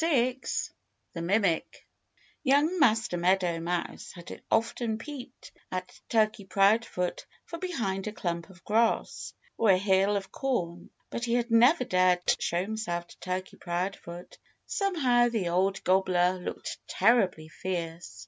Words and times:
VI 0.03 0.39
THE 1.13 1.21
MIMIC 1.21 1.85
Young 2.41 2.79
Master 2.79 3.17
Meadow 3.17 3.59
Mouse 3.59 4.11
had 4.13 4.41
often 4.49 4.97
peeped 4.97 5.51
at 5.71 6.01
Turkey 6.09 6.43
Proudfoot 6.43 7.27
from 7.45 7.59
behind 7.59 8.07
a 8.07 8.11
clump 8.11 8.49
of 8.49 8.63
grass, 8.65 9.31
or 9.59 9.69
a 9.69 9.77
hill 9.77 10.15
of 10.17 10.31
corn. 10.31 10.89
But 11.11 11.25
he 11.25 11.35
had 11.35 11.51
never 11.51 11.83
dared 11.83 12.23
show 12.41 12.63
himself 12.63 13.09
to 13.09 13.19
Turkey 13.19 13.57
Proudfoot. 13.57 14.39
Somehow 14.65 15.29
the 15.29 15.49
old 15.49 15.83
gobbler 15.83 16.39
looked 16.39 16.79
terribly 16.87 17.47
fierce. 17.47 18.19